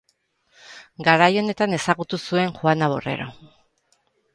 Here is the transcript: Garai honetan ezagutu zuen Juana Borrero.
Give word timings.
Garai 1.09 1.29
honetan 1.43 1.77
ezagutu 1.81 2.23
zuen 2.25 2.59
Juana 2.59 2.95
Borrero. 2.97 3.33